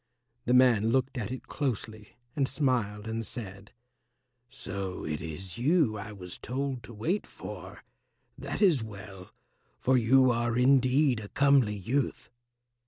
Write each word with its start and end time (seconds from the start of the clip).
The 0.45 0.55
man 0.55 0.89
looked 0.89 1.15
at 1.19 1.31
it 1.31 1.45
closely 1.45 2.17
and 2.35 2.47
smiled 2.47 3.07
and 3.07 3.23
said, 3.23 3.71
"So 4.49 5.05
it 5.05 5.21
is 5.21 5.59
you 5.59 5.95
I 5.95 6.11
was 6.11 6.39
told 6.39 6.81
to 6.85 6.93
wait 6.95 7.27
for. 7.27 7.83
That 8.35 8.63
is 8.63 8.81
well, 8.81 9.29
for 9.77 9.99
you 9.99 10.31
are 10.31 10.57
indeed 10.57 11.19
a 11.19 11.27
comely 11.27 11.75
youth." 11.77 12.31